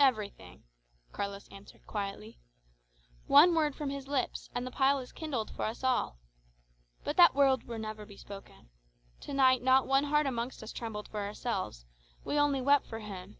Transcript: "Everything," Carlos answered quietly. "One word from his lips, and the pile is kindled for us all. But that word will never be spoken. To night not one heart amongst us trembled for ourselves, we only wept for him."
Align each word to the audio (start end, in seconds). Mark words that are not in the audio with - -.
"Everything," 0.00 0.64
Carlos 1.12 1.46
answered 1.46 1.86
quietly. 1.86 2.40
"One 3.28 3.54
word 3.54 3.76
from 3.76 3.88
his 3.88 4.08
lips, 4.08 4.50
and 4.52 4.66
the 4.66 4.72
pile 4.72 4.98
is 4.98 5.12
kindled 5.12 5.52
for 5.54 5.64
us 5.64 5.84
all. 5.84 6.18
But 7.04 7.16
that 7.18 7.36
word 7.36 7.62
will 7.68 7.78
never 7.78 8.04
be 8.04 8.16
spoken. 8.16 8.70
To 9.20 9.32
night 9.32 9.62
not 9.62 9.86
one 9.86 10.02
heart 10.10 10.26
amongst 10.26 10.64
us 10.64 10.72
trembled 10.72 11.06
for 11.06 11.20
ourselves, 11.20 11.86
we 12.24 12.36
only 12.36 12.60
wept 12.60 12.84
for 12.86 12.98
him." 12.98 13.38